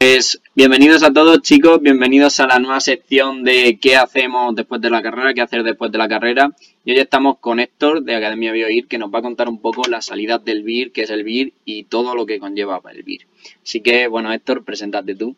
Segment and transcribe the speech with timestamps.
[0.00, 4.90] Pues bienvenidos a todos chicos, bienvenidos a la nueva sección de qué hacemos después de
[4.90, 6.52] la carrera, qué hacer después de la carrera.
[6.84, 9.82] Y hoy estamos con Héctor de Academia BioIR que nos va a contar un poco
[9.88, 13.26] la salida del BIR, qué es el BIR y todo lo que conlleva el BIR.
[13.60, 15.34] Así que bueno Héctor, preséntate tú.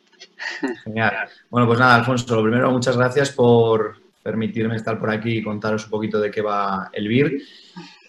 [0.85, 1.31] Genial.
[1.49, 5.85] Bueno pues nada Alfonso, lo primero muchas gracias por permitirme estar por aquí y contaros
[5.85, 7.41] un poquito de qué va el BIR.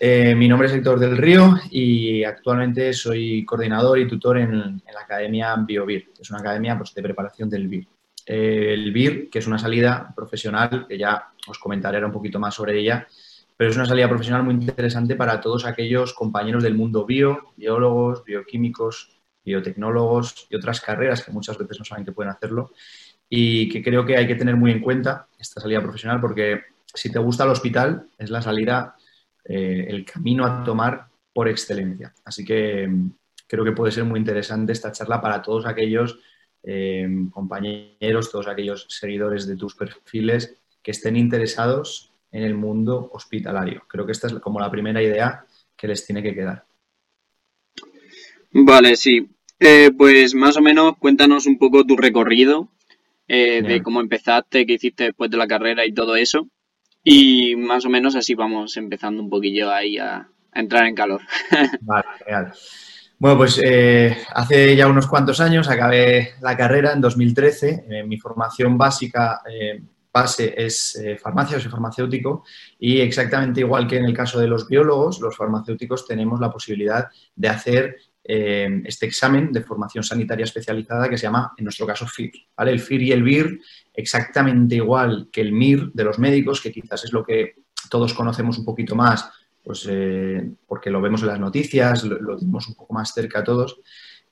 [0.03, 5.01] Eh, mi nombre es Héctor del Río y actualmente soy coordinador y tutor en, la
[5.03, 6.13] Academia BioBIR.
[6.19, 7.87] Es una academia pues, de preparación del BIR.
[8.25, 12.55] Eh, el BIR, que es una salida profesional, que ya os comentaré un poquito más
[12.55, 13.07] sobre ella,
[13.55, 18.23] pero es una salida profesional muy interesante para todos aquellos compañeros del mundo bio, biólogos,
[18.23, 19.15] bioquímicos,
[19.45, 22.71] biotecnólogos y otras carreras que muchas veces no saben que pueden hacerlo
[23.29, 27.11] y que creo que hay que tener muy en cuenta esta salida profesional porque si
[27.11, 28.95] te gusta el hospital es la salida
[29.43, 32.13] eh, el camino a tomar por excelencia.
[32.23, 33.11] Así que mm,
[33.47, 36.19] creo que puede ser muy interesante esta charla para todos aquellos
[36.63, 43.83] eh, compañeros, todos aquellos seguidores de tus perfiles que estén interesados en el mundo hospitalario.
[43.87, 46.63] Creo que esta es como la primera idea que les tiene que quedar.
[48.51, 49.27] Vale, sí.
[49.59, 52.69] Eh, pues más o menos cuéntanos un poco tu recorrido,
[53.27, 56.49] de cómo empezaste, qué hiciste después de la carrera y todo eso.
[57.03, 61.21] Y más o menos así vamos empezando un poquillo ahí a, entrar en calor.
[61.81, 62.53] Vale, genial.
[63.17, 67.85] Bueno, pues eh, hace ya unos cuantos años acabé la carrera en 2013.
[67.89, 72.43] Eh, mi formación básica, eh, base, es farmacia, soy farmacéutico
[72.79, 77.07] y exactamente igual que en el caso de los biólogos, los farmacéuticos tenemos la posibilidad
[77.35, 82.31] de hacer este examen de formación sanitaria especializada que se llama, en nuestro caso, FIR.
[82.57, 83.59] El FIR y el BIR
[83.93, 87.55] exactamente igual que el MIR de los médicos, que quizás es lo que
[87.89, 89.29] todos conocemos un poquito más,
[89.63, 93.43] pues eh, porque lo vemos en las noticias, lo, tenemos un poco más cerca a
[93.43, 93.79] todos.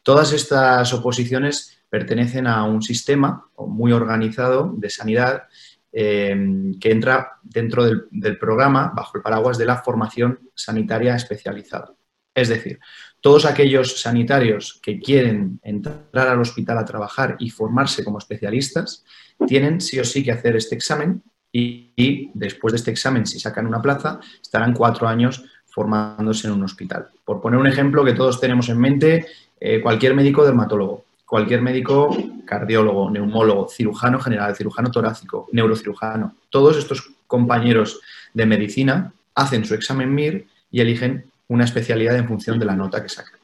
[0.01, 5.43] Todas estas oposiciones pertenecen a un sistema muy organizado de sanidad
[5.91, 11.93] eh, que entra dentro del programa bajo el paraguas de la formación sanitaria especializada.
[12.33, 12.79] Es decir,
[13.21, 19.03] todos aquellos sanitarios que quieren entrar al hospital a trabajar y formarse como especialistas
[19.47, 21.21] tienen sí o sí que hacer este examen
[21.51, 26.63] y, después de este examen, si sacan una plaza, estarán cuatro años formándose en un
[26.63, 27.07] hospital.
[27.25, 29.25] Por poner un ejemplo que todos tenemos en mente,
[29.59, 32.15] eh, cualquier médico dermatólogo, cualquier médico
[32.45, 37.99] cardiólogo, neumólogo, cirujano general, cirujano torácico, neurocirujano, todos estos compañeros
[38.33, 43.03] de medicina hacen su examen MIR y eligen una especialidad en función de la nota
[43.03, 43.39] que sacan.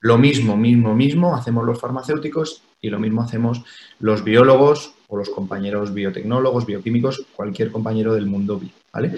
[0.00, 3.64] Lo mismo, mismo, mismo hacemos los farmacéuticos y lo mismo hacemos
[3.98, 9.16] los biólogos o los compañeros biotecnólogos, bioquímicos, cualquier compañero del mundo bio, ¿vale?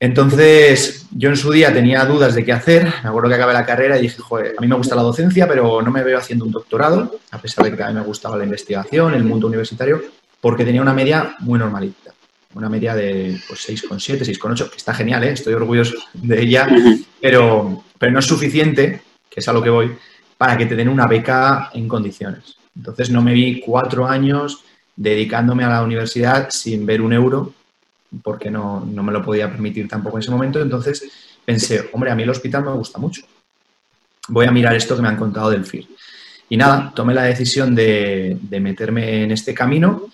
[0.00, 2.92] Entonces, yo en su día tenía dudas de qué hacer.
[3.04, 5.46] Me acuerdo que acabé la carrera y dije, joder, a mí me gusta la docencia,
[5.46, 8.36] pero no me veo haciendo un doctorado, a pesar de que a mí me gustaba
[8.36, 10.02] la investigación, el mundo universitario,
[10.40, 12.01] porque tenía una media muy normalita.
[12.54, 15.32] Una media de pues, 6,7, 6,8, que está genial, ¿eh?
[15.32, 16.68] estoy orgulloso de ella,
[17.20, 19.92] pero, pero no es suficiente, que es a lo que voy,
[20.36, 22.56] para que te den una beca en condiciones.
[22.76, 24.64] Entonces no me vi cuatro años
[24.96, 27.54] dedicándome a la universidad sin ver un euro,
[28.22, 30.60] porque no, me lo podía permitir tampoco en ese momento.
[30.60, 31.10] Entonces
[31.44, 33.22] pensé, hombre, a mí el hospital me gusta mucho.
[34.28, 35.86] Voy a mirar esto que me han contado del FIR.
[36.48, 40.08] Y nada, tomé la decisión de, meterme en este camino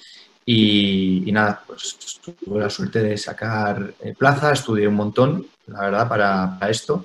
[0.50, 1.98] y, nada, pues
[2.42, 7.04] tuve la suerte de sacar eh, plaza, estudié un montón, la verdad, para, esto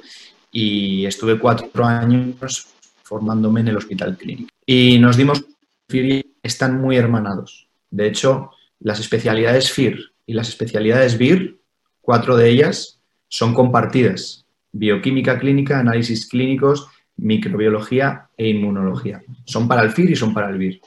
[0.50, 2.68] y estuve cuatro años
[3.03, 4.48] formándome en el hospital clínico.
[4.66, 5.44] Y nos dimos
[5.90, 7.68] que están muy hermanados.
[7.92, 11.59] De hecho, las especialidades FIR y las especialidades BIR,
[12.00, 14.46] cuatro de ellas, son compartidas.
[14.72, 16.88] Bioquímica clínica, análisis clínicos,
[17.18, 19.22] microbiología e inmunología.
[19.44, 20.80] Son para el FIR y son para el BIR.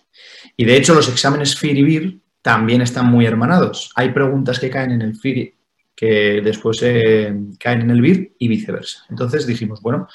[0.56, 3.90] Y de hecho, los exámenes FIR y BIR también están muy hermanados.
[3.96, 5.52] Hay preguntas que caen en el FIR
[5.96, 9.04] que después eh, caen en el BIR y viceversa.
[9.10, 10.06] Entonces dijimos, bueno,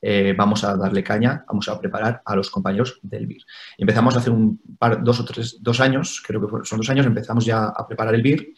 [0.00, 3.42] eh, vamos a darle caña, vamos a preparar a los compañeros del BIR.
[3.76, 7.44] Empezamos hace un par, dos o tres, dos años, creo que son dos años, empezamos
[7.44, 8.54] ya a preparar el BIR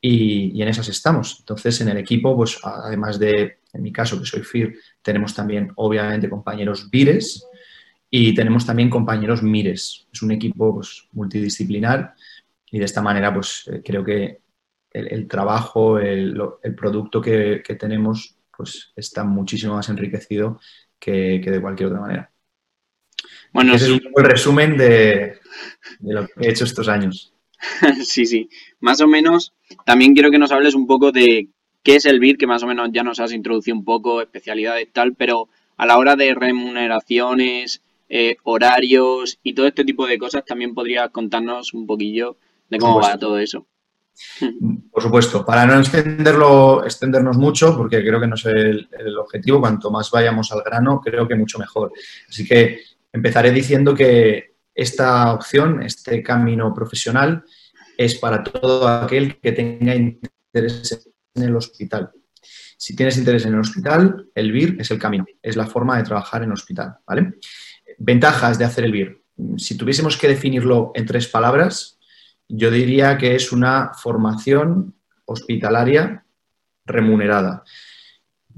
[0.00, 1.38] y, en esas estamos.
[1.40, 5.72] Entonces, en el equipo, pues además de, en mi caso, que soy FIR, tenemos también,
[5.74, 7.44] obviamente, compañeros BIRES
[8.08, 10.06] y tenemos también compañeros MIRES.
[10.12, 12.14] Es un equipo pues, multidisciplinar
[12.70, 14.40] y de esta manera, pues eh, creo que
[14.90, 16.36] el, trabajo, el,
[16.76, 20.60] producto que, que tenemos, pues está muchísimo más enriquecido
[20.98, 22.32] que, de cualquier otra manera.
[23.52, 25.38] Bueno, Ese es un el resumen de,
[26.00, 27.32] lo que he hecho estos años.
[28.04, 28.48] sí, sí.
[28.80, 29.54] Más o menos,
[29.84, 31.48] también quiero que nos hables un poco de
[31.82, 34.88] qué es el BIR, que más o menos ya nos has introducido un poco, especialidades
[34.92, 40.44] tal, pero a la hora de remuneraciones, eh, horarios y todo este tipo de cosas,
[40.44, 42.36] también podrías contarnos un poquillo
[42.68, 43.66] de cómo va todo eso.
[44.92, 48.88] Por supuesto, para no extenderlo, extendernos mucho, porque creo que no es el,
[49.18, 51.92] objetivo, cuanto más vayamos al grano, creo que mucho mejor.
[52.28, 52.80] Así que
[53.12, 57.44] empezaré diciendo que esta opción, este camino profesional,
[57.96, 62.10] es para todo aquel que tenga interés en el hospital.
[62.76, 66.04] Si tienes interés en el hospital, el BIR es el camino, es la forma de
[66.04, 67.34] trabajar en el hospital, ¿vale?
[67.98, 69.20] Ventajas de hacer el BIR.
[69.56, 71.97] Si tuviésemos que definirlo en tres palabras,
[72.48, 74.94] yo diría que es una formación
[75.26, 76.24] hospitalaria
[76.86, 77.62] remunerada.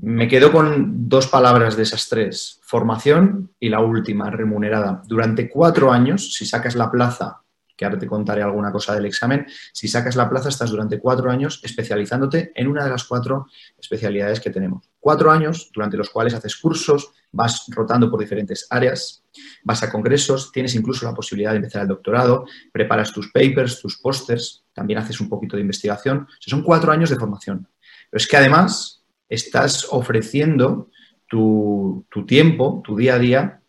[0.01, 5.03] Me quedo con dos palabras de esas tres, formación y la última, remunerada.
[5.07, 7.43] Durante cuatro años, si sacas la plaza
[7.81, 11.31] que ahora te contaré alguna cosa del examen, si sacas la plaza estás durante cuatro
[11.31, 13.47] años especializándote en una de las cuatro
[13.79, 14.91] especialidades que tenemos.
[14.99, 19.25] Cuatro años durante los cuales haces cursos, vas rotando por diferentes áreas,
[19.65, 23.97] vas a congresos, tienes incluso la posibilidad de empezar el doctorado, preparas tus papers, tus
[23.97, 26.29] pósters, también haces un poquito de investigación.
[26.39, 27.67] son cuatro años de formación.
[28.11, 30.91] Pero es que además estás ofreciendo
[31.27, 33.63] tu, tiempo, tu día a día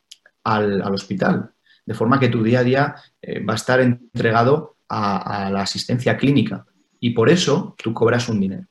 [0.43, 1.50] al, al hospital
[1.91, 6.15] de forma que tu día a día eh, va a estar entregado a, la asistencia
[6.15, 6.65] clínica
[7.01, 8.65] y por eso tú cobras un dinero.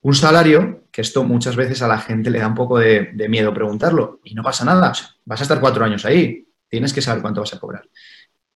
[0.00, 3.52] Un salario, que esto muchas veces a la gente le da un poco de, miedo
[3.52, 4.92] preguntarlo y no pasa nada,
[5.26, 7.86] vas a estar cuatro años ahí, tienes que saber cuánto vas a cobrar.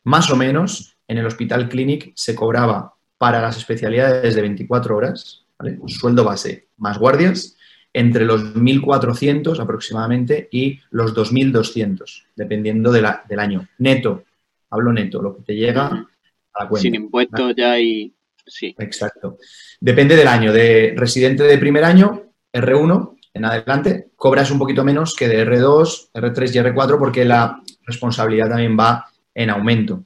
[0.05, 5.45] Más o menos en el Hospital Clinic se cobraba para las especialidades de 24 horas,
[5.59, 7.57] un sueldo base más guardias,
[7.97, 13.07] entre los 1.400 aproximadamente y los 2.200, dependiendo del
[13.39, 13.69] año.
[13.79, 14.25] Neto,
[14.69, 16.83] hablo neto, lo que te llega a la cuenta.
[16.83, 18.13] Sin impuestos ya y...
[18.45, 18.75] Sí.
[18.79, 19.39] Exacto.
[19.81, 20.53] Depende del año.
[20.53, 26.11] De residente de primer año, R1 en adelante, cobras un poquito menos que de R2,
[26.13, 30.05] R3 y R4 porque la responsabilidad también va en aumento.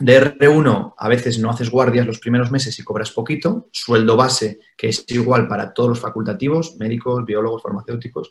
[0.00, 4.60] De R1 a veces no haces guardias los primeros meses y cobras poquito, sueldo base
[4.76, 8.30] que es igual para todos los facultativos, médicos, biólogos, farmacéuticos,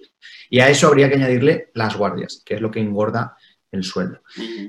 [0.49, 3.35] y a eso habría que añadirle las guardias, que es lo que engorda
[3.69, 4.21] el sueldo.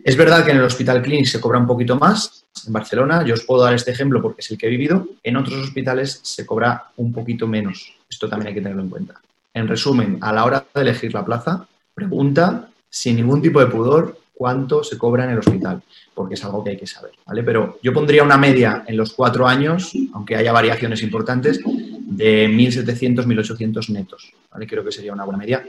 [0.04, 3.34] Es verdad que en el Hospital Clinic se cobra un poquito más, en Barcelona, yo
[3.34, 6.44] os puedo dar este ejemplo porque es el que he vivido, en otros hospitales se
[6.44, 9.20] cobra un poquito menos, esto también hay que tenerlo en cuenta.
[9.54, 14.18] En resumen, a la hora de elegir la plaza, pregunta sin ningún tipo de pudor
[14.38, 15.82] cuánto se cobra en el hospital,
[16.14, 17.42] porque es algo que hay que saber, ¿vale?
[17.42, 23.26] Pero yo pondría una media en los cuatro años, aunque haya variaciones importantes, de 1.700,
[23.26, 24.68] 1.800 netos, ¿vale?
[24.68, 25.66] Creo que sería una buena media.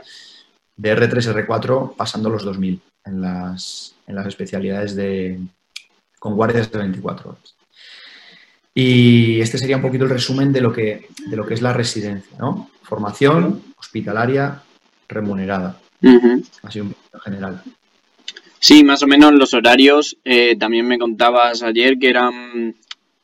[0.78, 5.40] De R3, R4, pasando los 2.000 en las, en las especialidades de,
[6.20, 7.56] con guardias de 24 horas.
[8.76, 11.74] Y este sería un poquito el resumen de lo que, de lo que es la
[11.74, 12.70] residencia, ¿no?
[12.84, 14.62] Formación hospitalaria
[15.08, 15.80] remunerada.
[16.62, 17.64] Así un poquito general.
[18.60, 20.18] Sí, más o menos los horarios.
[20.24, 22.76] Eh, también me contabas ayer que eran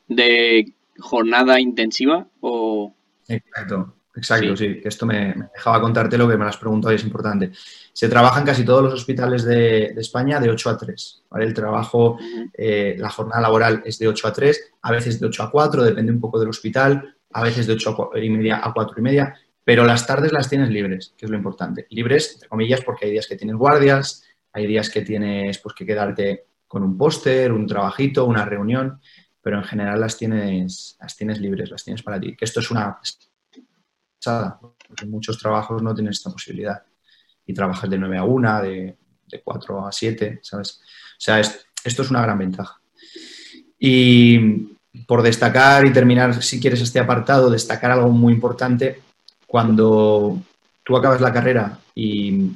[0.08, 2.94] de jornada intensiva o...
[3.28, 4.80] Exacto, exacto, sí.
[4.84, 7.50] esto me, dejaba contarte lo que me lo has preguntado y es importante.
[7.92, 11.22] Se trabaja en casi todos los hospitales de, España de 8 a 3.
[11.30, 11.44] ¿vale?
[11.44, 12.18] El trabajo,
[12.54, 15.82] eh, la jornada laboral es de 8 a 3, a veces de 8 a 4,
[15.82, 19.34] depende un poco del hospital, a veces de 8 y media a 4 y media,
[19.64, 21.86] pero las tardes las tienes libres, que es lo importante.
[21.90, 24.25] Libres, entre comillas, porque hay días que tienes guardias,
[24.56, 29.00] hay días que tienes pues, que quedarte con un póster, un trabajito, una reunión,
[29.42, 32.34] pero en general las tienes, las tienes libres, las tienes para ti.
[32.34, 32.98] Que esto es una
[34.88, 36.82] porque muchos trabajos no tienes esta posibilidad.
[37.44, 38.96] Y trabajas de 9 a 1, de,
[39.28, 40.80] de 4 a 7, ¿sabes?
[40.80, 42.80] O sea, esto es una gran ventaja.
[43.78, 44.74] Y
[45.06, 49.02] por destacar y terminar, si quieres, este apartado, destacar algo muy importante,
[49.46, 50.42] cuando
[50.82, 52.50] tú acabas la carrera y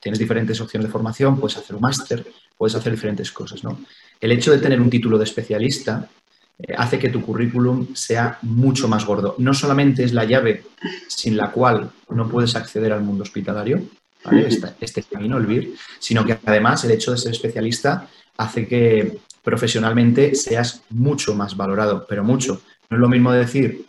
[0.00, 2.26] tienes diferentes opciones de formación, puedes hacer un máster,
[2.56, 3.62] puedes hacer diferentes cosas.
[3.62, 3.80] ¿no?
[4.20, 6.08] El hecho de tener un título de especialista
[6.58, 9.34] eh, hace que tu currículum sea mucho más gordo.
[9.38, 10.64] No solamente es la llave
[11.06, 13.82] sin la cual no puedes acceder al mundo hospitalario,
[14.32, 19.18] este, este, camino, el VIR, sino que además el hecho de ser especialista hace que
[19.42, 22.60] profesionalmente seas mucho más valorado, pero mucho.
[22.90, 23.86] No es lo mismo decir,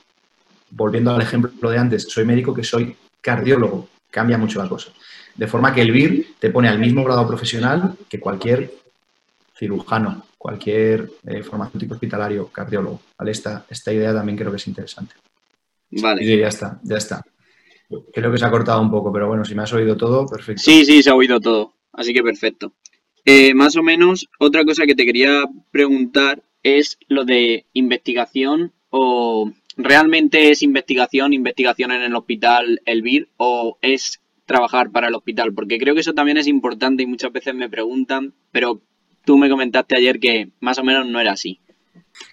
[0.69, 4.91] volviendo al ejemplo de antes, soy médico que soy cardiólogo, cambia mucho la cosa.
[5.35, 8.71] De forma que el BIR te pone al mismo grado profesional que cualquier
[9.57, 12.99] cirujano, cualquier eh, farmacéutico hospitalario, cardiólogo.
[13.25, 15.15] Esta, esta idea también creo que es interesante.
[15.91, 16.23] Vale.
[16.23, 17.23] Y ya está, ya está.
[18.13, 20.63] Creo que se ha cortado un poco, pero bueno, si me has oído todo, perfecto.
[20.63, 21.73] Sí, sí, se ha oído todo.
[21.93, 22.73] Así que perfecto.
[23.25, 29.51] Eh, más o menos, otra cosa que te quería preguntar es lo de investigación o
[29.77, 34.20] realmente es investigación, investigación en el hospital, el BIR, o es
[34.51, 35.53] trabajar para el hospital?
[35.53, 38.81] Porque creo que eso también es importante y muchas veces me preguntan, pero
[39.25, 41.59] tú me comentaste ayer que más o menos no era así.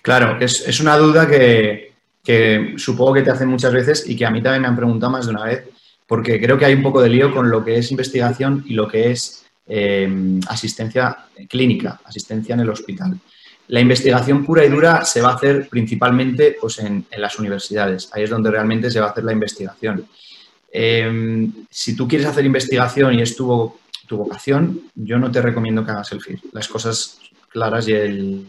[0.02, 1.92] Claro, es, es una duda que,
[2.24, 5.12] que supongo que te hacen muchas veces y que a mí también me han preguntado
[5.12, 5.64] más de una vez,
[6.06, 8.88] porque creo que hay un poco de lío con lo que es investigación y lo
[8.88, 11.16] que es eh, asistencia
[11.48, 13.18] clínica, asistencia en el hospital.
[13.68, 18.10] La investigación pura y dura se va a hacer principalmente pues, en, las universidades.
[18.12, 20.06] Ahí es donde realmente se va a hacer la investigación.
[20.72, 23.74] Eh, si tú quieres hacer investigación y es tu,
[24.10, 26.40] vocación, yo no te recomiendo que hagas el FIR.
[26.52, 27.18] Las cosas
[27.50, 28.46] claras y el,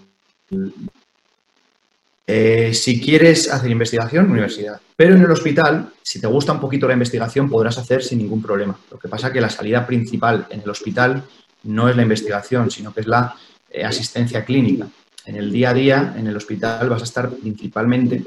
[2.31, 4.79] eh, si quieres hacer investigación, universidad.
[4.95, 8.39] Pero en el hospital, si te gusta un poquito la investigación, podrás hacer sin ningún
[8.39, 8.79] problema.
[8.91, 11.23] Lo que pasa es que la salida principal en el hospital
[11.63, 13.35] no es la investigación, sino que es la
[13.71, 14.87] eh, asistencia clínica.
[15.25, 18.23] En el día a día, en el hospital, vas a estar principalmente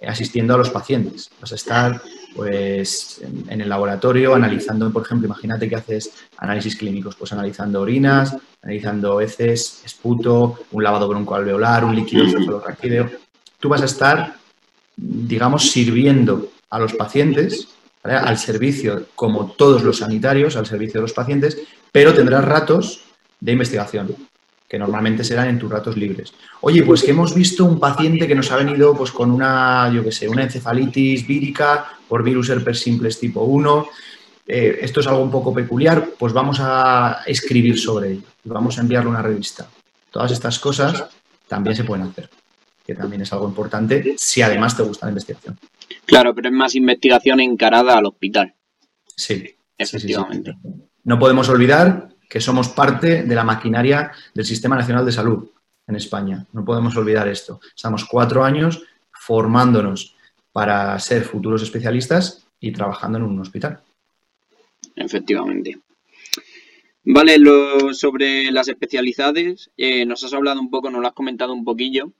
[0.00, 1.30] asistiendo a los pacientes.
[1.40, 2.02] Vas a estar
[2.34, 8.36] pues, en, el laboratorio analizando, por ejemplo, imagínate que haces análisis clínicos, pues analizando orinas,
[8.62, 13.10] analizando heces, esputo, un lavado broncoalveolar, un líquido cefalorraquídeo.
[13.58, 14.36] Tú vas a estar,
[14.96, 17.68] digamos, sirviendo a los pacientes,
[18.02, 21.58] al servicio, como todos los sanitarios, al servicio de los pacientes,
[21.90, 23.00] pero tendrás ratos
[23.40, 24.14] de investigación,
[24.68, 26.32] que normalmente serán en tus ratos libres.
[26.60, 30.02] Oye, pues que hemos visto un paciente que nos ha venido pues, con una, yo
[30.02, 33.88] qué sé, una encefalitis vírica por virus herpes simples tipo 1.
[34.48, 38.78] Eh, esto es algo un poco peculiar, pues vamos a escribir sobre ello y vamos
[38.78, 39.68] a enviarle una revista.
[40.10, 41.06] Todas estas cosas
[41.48, 42.28] también se pueden hacer
[42.86, 45.58] que también es algo importante si además te gusta la investigación.
[46.04, 48.54] Claro, pero es más investigación encarada al hospital.
[49.16, 50.54] Sí, efectivamente.
[51.02, 55.48] no podemos olvidar que somos parte de la maquinaria del Sistema Nacional de Salud
[55.86, 56.46] en España.
[56.52, 57.60] No podemos olvidar esto.
[57.74, 60.14] Estamos cuatro años formándonos
[60.52, 63.80] para ser futuros especialistas y trabajando en un hospital.
[64.94, 65.78] Efectivamente.
[67.04, 71.52] Vale, lo, sobre las especialidades, eh, nos has hablado un poco, nos lo has comentado
[71.52, 72.10] un poquillo,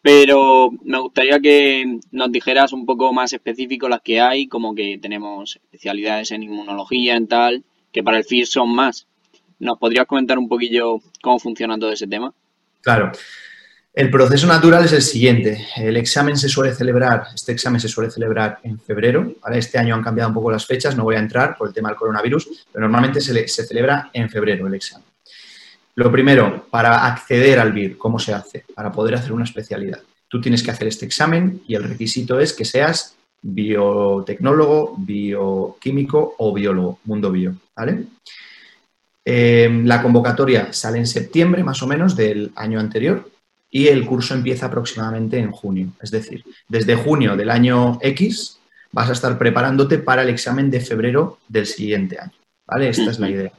[0.00, 4.98] pero me gustaría que nos dijeras un poco más específico las que hay, como que
[4.98, 9.06] tenemos especialidades en inmunología, en tal, que para el FIR son más.
[9.62, 12.34] ¿Nos podrías comentar un poquillo cómo funciona todo ese tema?
[12.80, 13.12] Claro.
[13.94, 15.68] El proceso natural es el siguiente.
[15.76, 19.34] El examen se suele celebrar, este examen se suele celebrar en febrero.
[19.40, 21.74] Ahora este año han cambiado un poco las fechas, no voy a entrar por el
[21.74, 25.06] tema del coronavirus, pero normalmente se, se celebra en febrero el examen.
[25.94, 28.64] Lo primero, para acceder al BIR, ¿cómo se hace?
[28.74, 30.00] Para poder hacer una especialidad.
[30.26, 36.52] Tú tienes que hacer este examen y el requisito es que seas biotecnólogo, bioquímico o
[36.52, 38.06] biólogo, mundo bio, ¿vale?
[39.24, 43.30] Em, la convocatoria sale en septiembre, más o menos, del año anterior
[43.70, 45.92] y el curso empieza aproximadamente en junio.
[46.00, 48.58] Es decir, desde junio del año X
[48.90, 52.32] vas a estar preparándote para el examen de febrero del siguiente año,
[52.66, 52.90] ¿vale?
[52.90, 53.52] Esta es la idea.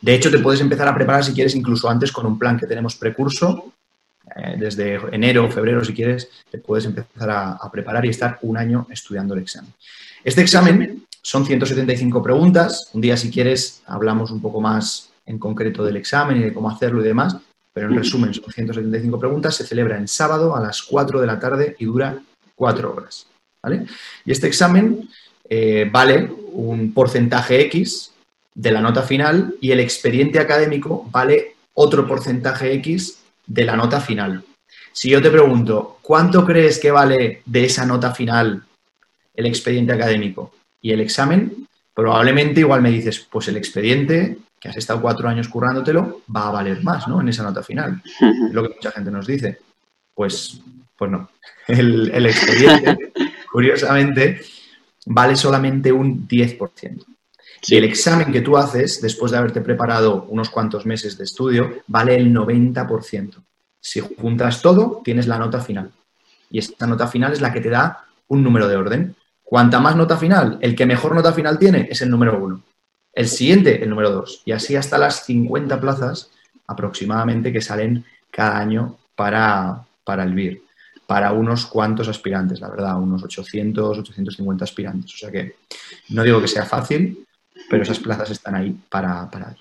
[0.00, 2.66] De hecho, te puedes empezar a preparar si quieres incluso antes con un plan que
[2.66, 3.74] tenemos precurso.
[4.34, 8.56] Eh, desde enero o febrero, si quieres, te puedes empezar a, preparar y estar un
[8.56, 9.72] año estudiando el examen.
[10.24, 12.90] Este examen son 175 preguntas.
[12.92, 16.70] Un día, si quieres, hablamos un poco más en concreto del examen y de cómo
[16.70, 17.36] hacerlo y demás.
[17.72, 19.54] Pero en resumen, son 175 preguntas.
[19.54, 22.18] Se celebra en sábado a las 4 de la tarde y dura
[22.56, 23.26] 4 horas.
[24.24, 25.08] Y este examen
[25.48, 28.12] eh, vale un porcentaje X
[28.54, 34.00] de la nota final y el expediente académico vale otro porcentaje X de la nota
[34.00, 34.44] final.
[34.92, 38.64] Si yo te pregunto, ¿cuánto crees que vale de esa nota final
[39.34, 41.66] el expediente académico y el examen?
[41.94, 46.52] Probablemente igual me dices, pues el expediente, que has estado cuatro años currándotelo, va a
[46.52, 47.20] valer más, ¿no?
[47.20, 48.02] En esa nota final.
[48.04, 49.58] Es lo que mucha gente nos dice.
[50.14, 50.60] Pues,
[50.96, 51.30] pues no.
[51.66, 53.12] El, el expediente,
[53.52, 54.40] curiosamente,
[55.06, 57.04] vale solamente un 10%.
[57.66, 61.82] Y el examen que tú haces, después de haberte preparado unos cuantos meses de estudio,
[61.86, 63.34] vale el 90%.
[63.80, 65.90] Si juntas todo, tienes la nota final.
[66.50, 69.16] Y esta nota final es la que te da un número de orden.
[69.50, 72.62] Cuanta más nota final, el que mejor nota final tiene es el número uno.
[73.12, 74.42] El siguiente, el número dos.
[74.44, 76.30] Y así hasta las 50 plazas
[76.68, 80.62] aproximadamente que salen cada año para, para el BIR.
[81.04, 85.14] Para unos cuantos aspirantes, la verdad, unos 800, 850 aspirantes.
[85.14, 85.56] O sea que
[86.10, 87.26] no digo que sea fácil,
[87.68, 89.56] pero esas plazas están ahí para, para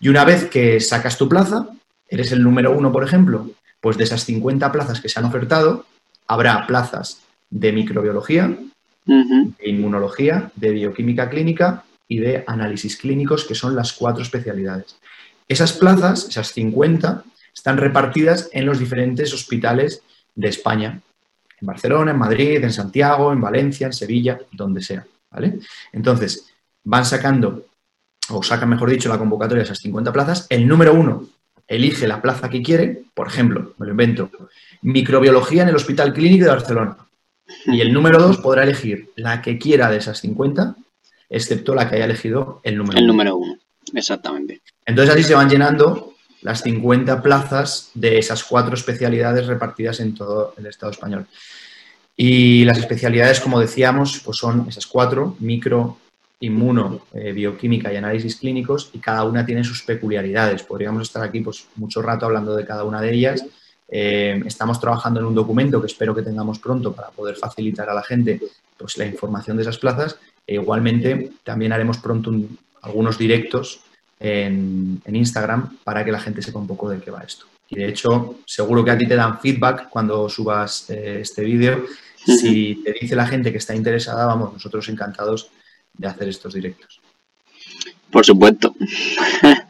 [0.00, 1.66] Y una vez que sacas tu plaza,
[2.06, 3.48] eres el número uno, por ejemplo,
[3.80, 5.86] pues de esas 50 plazas que se han ofertado,
[6.26, 8.54] habrá plazas de microbiología,
[9.10, 14.96] de inmunología, de bioquímica clínica y de análisis clínicos, que son las cuatro especialidades.
[15.48, 20.02] Esas plazas, esas 50, están repartidas en los diferentes hospitales
[20.34, 21.00] de España,
[21.60, 25.04] en Barcelona, en Madrid, en Santiago, en Valencia, en Sevilla, donde sea.
[25.30, 25.58] ¿vale?
[25.92, 26.46] Entonces,
[26.84, 27.66] van sacando
[28.28, 31.26] o sacan, mejor dicho, la convocatoria de esas 50 plazas, el número uno
[31.66, 34.30] elige la plaza que quiere, por ejemplo, me lo invento,
[34.82, 36.96] microbiología en el Hospital Clínico de Barcelona.
[37.66, 40.76] Y el número dos podrá elegir la que quiera de esas 50,
[41.28, 43.58] excepto la que haya elegido el número El número uno,
[43.94, 44.60] exactamente.
[44.84, 50.54] Entonces así se van llenando las 50 plazas de esas cuatro especialidades repartidas en todo
[50.56, 51.26] el Estado español.
[52.16, 55.98] Y las especialidades, como decíamos, pues son esas cuatro, micro,
[56.40, 60.62] inmuno, eh, bioquímica y análisis clínicos, y cada una tiene sus peculiaridades.
[60.62, 63.44] Podríamos estar aquí pues, mucho rato hablando de cada una de ellas.
[63.92, 67.94] Eh, estamos trabajando en un documento que espero que tengamos pronto para poder facilitar a
[67.94, 68.40] la gente
[68.76, 70.16] pues, la información de esas plazas.
[70.46, 72.32] E igualmente, también haremos pronto
[72.82, 73.80] algunos directos
[74.18, 77.46] en, Instagram para que la gente sepa un poco de qué va esto.
[77.68, 81.84] Y de hecho, seguro que a ti te dan feedback cuando subas eh, este vídeo.
[82.16, 85.50] Si te dice la gente que está interesada, vamos, nosotros encantados
[85.94, 87.00] de hacer estos directos.
[88.10, 88.74] Por supuesto.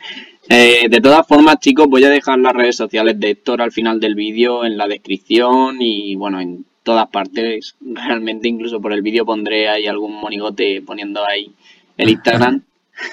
[0.52, 4.00] Eh, de todas formas, chicos, voy a dejar las redes sociales de Héctor al final
[4.00, 7.76] del vídeo, en la descripción y bueno, en todas partes.
[7.80, 11.52] Realmente, incluso por el vídeo pondré ahí algún monigote poniendo ahí
[11.96, 12.64] el Instagram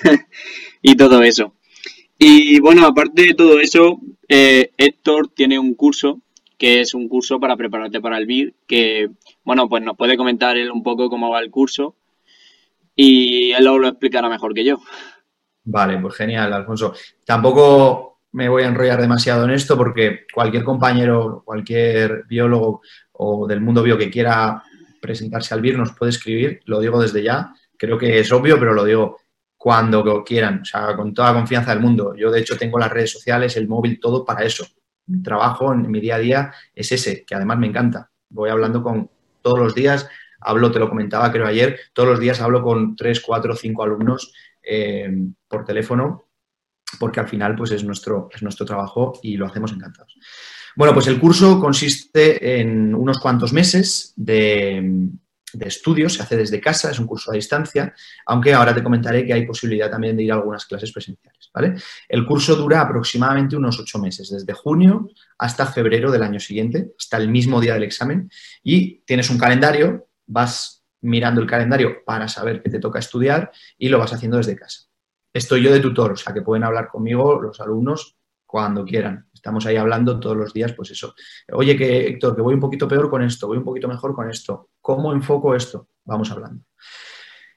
[0.82, 1.53] y todo eso.
[2.17, 6.20] Y bueno, aparte de todo eso, eh, Héctor tiene un curso
[6.58, 9.10] que es un curso para prepararte para el BIR, que
[9.44, 11.94] bueno, pues nos puede comentar él un poco cómo va el curso
[12.96, 14.79] y él lo explicará mejor que yo.
[15.69, 16.93] Vale, pues genial, Alfonso.
[17.25, 22.81] Tampoco me voy a enrollar demasiado en esto porque cualquier compañero, cualquier biólogo
[23.12, 24.63] o del mundo bio que quiera
[25.01, 28.74] presentarse al BIR nos puede escribir, lo digo desde ya, creo que es obvio, pero
[28.74, 29.17] lo digo
[29.57, 32.15] cuando quieran, o sea, con toda confianza del mundo.
[32.15, 34.65] Yo, de hecho, tengo las redes sociales, el móvil, todo para eso.
[35.07, 38.09] Mi trabajo en mi día a día es ese, que además me encanta.
[38.29, 39.09] Voy hablando con
[39.41, 40.07] todos los días,
[40.39, 44.31] hablo, te lo comentaba creo ayer, todos los días hablo con tres, cuatro, cinco alumnos
[44.67, 45.09] eh,
[45.47, 46.29] por teléfono,
[47.00, 50.15] porque al final pues es nuestro, es nuestro trabajo y lo hacemos encantados.
[50.75, 55.09] Bueno, pues el curso consiste en unos cuantos meses de,
[55.53, 57.94] de estudios, se hace desde casa, es un curso a distancia,
[58.25, 61.50] aunque ahora te comentaré que hay posibilidad también de ir a algunas clases presenciales.
[61.53, 61.75] ¿vale?
[62.07, 67.18] El curso dura aproximadamente unos ocho meses, desde junio hasta febrero del año siguiente, hasta
[67.18, 68.29] el mismo día del examen,
[68.63, 73.90] y tienes un calendario vas mirando el calendario para saber qué te toca estudiar y
[73.90, 74.81] lo vas haciendo desde casa.
[75.33, 79.27] Estoy yo de tutor, o sea que pueden hablar conmigo los alumnos cuando quieran.
[79.33, 81.14] Estamos ahí hablando todos los días, pues eso.
[81.51, 84.29] Oye, que Héctor, que voy un poquito peor con esto, voy un poquito mejor con
[84.29, 84.70] esto.
[84.81, 85.90] ¿Cómo enfoco esto?
[86.05, 86.64] Vamos hablando.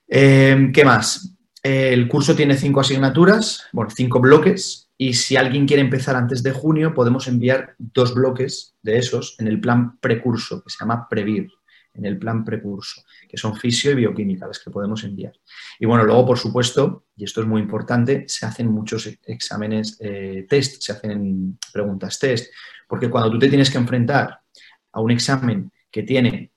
[0.08, 1.36] Eh, ¿Qué más?
[1.62, 6.52] el curso tiene cinco asignaturas, bueno, cinco bloques, y si alguien quiere empezar antes de
[6.52, 11.50] junio, podemos enviar dos bloques de esos en el plan precurso, que se llama Previr
[11.94, 15.32] en el plan precurso, que son fisio y bioquímica, las que podemos enviar.
[15.78, 20.46] Y bueno, luego, por supuesto, y esto es muy importante, se hacen muchos exámenes eh,
[20.48, 22.52] test, se hacen preguntas test,
[22.88, 24.40] porque cuando tú te tienes que enfrentar
[24.92, 26.52] a un examen que tiene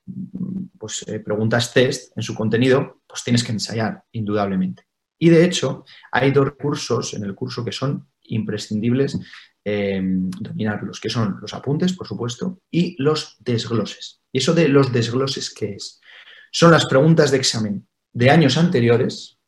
[0.78, 4.84] pues, eh, preguntas test en su contenido, pues tienes que ensayar, indudablemente.
[5.17, 9.17] Y de hecho, hay dos cursos en el curso que son imprescindibles
[9.65, 14.21] eh, dominarlos, que son los apuntes, por supuesto, y los desgloses.
[14.32, 16.02] ¿Y eso de los desgloses qué es?
[16.52, 19.39] Son las preguntas de examen de años anteriores,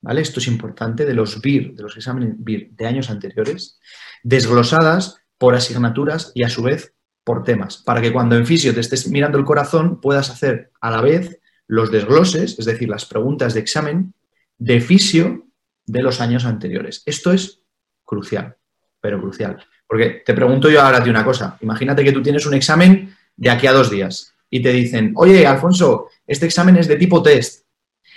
[0.00, 0.20] ¿vale?
[0.20, 3.80] Esto es importante, de los BIR, de los exámenes BIR de años anteriores,
[4.22, 8.80] desglosadas por asignaturas y a su vez por temas, para que cuando en fisio te
[8.80, 13.54] estés mirando el corazón puedas hacer a la vez los desgloses, es decir, las preguntas
[13.54, 14.14] de examen
[14.58, 15.46] de fisio
[15.86, 17.02] de los años anteriores.
[17.06, 17.62] Esto es
[18.04, 18.56] crucial,
[19.02, 19.58] pero crucial.
[19.86, 21.58] Porque te pregunto yo ahora a ti una cosa.
[21.60, 25.46] Imagínate que tú tienes un examen de aquí a dos días y te dicen, oye,
[25.46, 27.66] Alfonso, este examen es de tipo test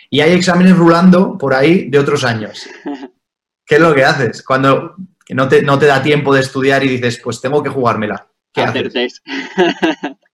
[0.09, 2.69] y hay exámenes rulando por ahí de otros años.
[3.65, 4.43] ¿Qué es lo que haces?
[4.43, 4.95] Cuando
[5.29, 8.27] no te, no te da tiempo de estudiar y dices, pues tengo que jugármela.
[8.53, 8.93] ¿Qué haces?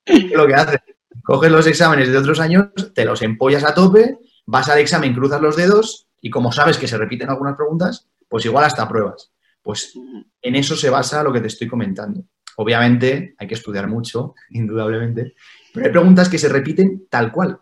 [0.05, 0.81] ¿Qué es lo que haces?
[1.23, 5.41] Coges los exámenes de otros años, te los empollas a tope, vas al examen, cruzas
[5.41, 9.31] los dedos y como sabes que se repiten algunas preguntas, pues igual hasta pruebas.
[9.61, 9.93] Pues
[10.41, 12.23] en eso se basa lo que te estoy comentando.
[12.57, 15.35] Obviamente hay que estudiar mucho, indudablemente,
[15.73, 17.59] pero hay preguntas que se repiten tal cual,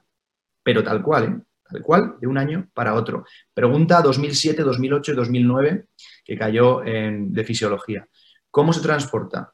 [0.64, 1.42] pero tal cual, ¿eh?
[1.70, 3.26] tal cual, de un año para otro.
[3.54, 5.86] Pregunta 2007, 2008 y 2009
[6.26, 8.08] que cayó en, de fisiología.
[8.52, 9.54] ¿Cómo se transporta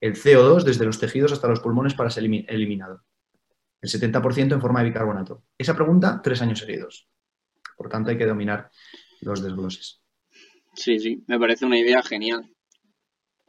[0.00, 3.02] el CO2 desde los tejidos hasta los pulmones para ser eliminado?
[3.80, 5.44] El 70% en forma de bicarbonato.
[5.56, 7.08] Esa pregunta, tres años seguidos.
[7.76, 8.70] Por tanto, hay que dominar
[9.20, 10.03] los desgloses.
[10.74, 12.50] Sí, sí, me parece una idea genial.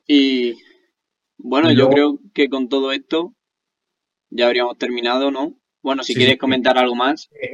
[0.08, 0.56] Y
[1.38, 3.34] bueno, yo creo que con todo esto
[4.30, 5.60] ya habríamos terminado, ¿no?
[5.82, 7.30] Bueno, si quieres comentar algo más.
[7.42, 7.54] Eh,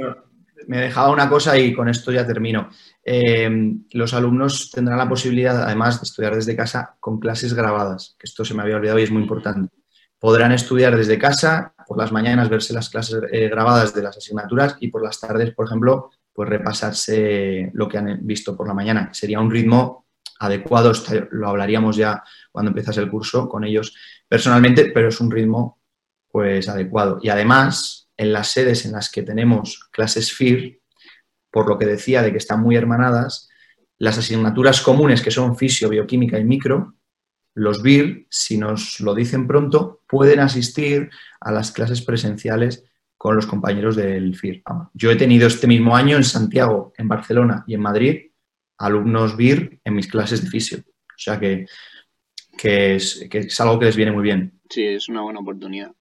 [0.67, 2.69] me dejaba una cosa y con esto ya termino.
[3.03, 3.49] Eh,
[3.91, 8.45] los alumnos tendrán la posibilidad, además, de estudiar desde casa con clases grabadas, que esto
[8.45, 9.73] se me había olvidado y es muy importante.
[10.19, 14.77] Podrán estudiar desde casa, por las mañanas verse las clases eh, grabadas de las asignaturas
[14.79, 19.09] y por las tardes, por ejemplo, pues repasarse lo que han visto por la mañana.
[19.13, 20.07] Sería un ritmo
[20.39, 20.91] adecuado,
[21.31, 23.95] lo hablaríamos ya cuando empezase el curso con ellos
[24.27, 25.79] personalmente, pero es un ritmo
[26.31, 27.19] pues adecuado.
[27.21, 30.81] Y además, en las sedes en las que tenemos clases FIR,
[31.51, 33.49] por lo que decía de que están muy hermanadas,
[33.97, 36.95] las asignaturas comunes que son fisio, bioquímica y micro,
[37.53, 42.85] los BIR, si nos lo dicen pronto, pueden asistir a las clases presenciales
[43.21, 44.63] con los compañeros del FIR.
[44.95, 48.19] Yo he tenido este mismo año en Santiago, en Barcelona y en Madrid
[48.79, 50.79] alumnos BIR en mis clases de fisio.
[50.79, 51.67] O sea que,
[52.63, 54.59] es, que es algo que les viene muy bien.
[54.67, 55.91] Sí, es una buena oportunidad.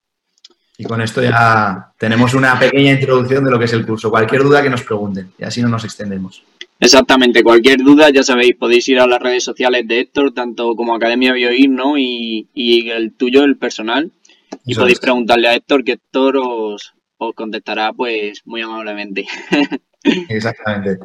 [0.78, 4.08] Y con esto ya tenemos una pequeña introducción de lo que es el curso.
[4.08, 6.42] Cualquier duda que nos pregunten y así no nos extendemos.
[6.78, 10.94] Exactamente, cualquier duda, ya sabéis, podéis ir a las redes sociales de Héctor, tanto como
[10.94, 11.98] Academia Bioir, ¿no?
[11.98, 12.48] Y,
[12.88, 14.10] el tuyo, el personal.
[14.64, 19.26] Y podéis preguntarle a Héctor, que Héctor os, os contestará pues muy amablemente.
[20.28, 20.98] Exactamente.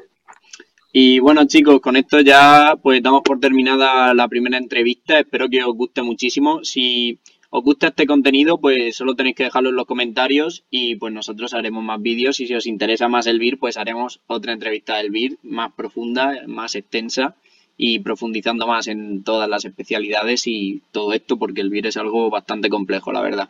[0.93, 5.19] Y bueno chicos, con esto ya pues damos por terminada la primera entrevista.
[5.19, 6.63] Espero que os guste muchísimo.
[6.63, 11.13] Si os gusta este contenido, pues solo tenéis que dejarlo en los comentarios y pues
[11.13, 14.97] nosotros haremos más vídeos y si os interesa más el BIR, pues haremos otra entrevista
[14.97, 17.36] del BIR más profunda, más extensa
[17.78, 22.30] y profundizando más en todas las especialidades y todo esto porque el BIR es algo
[22.30, 23.49] bastante complejo, la verdad.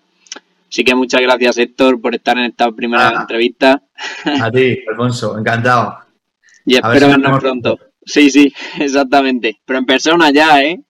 [0.69, 3.21] Así que muchas gracias Héctor por estar en esta primera ah.
[3.21, 3.81] entrevista.
[4.41, 5.99] A ti, Alfonso, encantado.
[6.65, 7.79] Y espero vernos pronto.
[8.05, 9.61] Sí, sí, exactamente.
[9.65, 10.83] Pero en persona ya, ¿eh?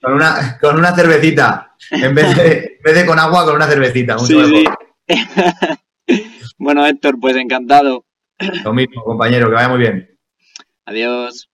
[0.00, 1.74] Con una, con una cervecita.
[1.90, 4.18] En vez, de, con agua, con una cervecita.
[4.18, 4.64] sí, sí.
[6.58, 8.06] bueno, Héctor, pues encantado.
[8.64, 10.18] Lo mismo, compañero, que vaya muy bien.
[10.86, 11.51] Adiós.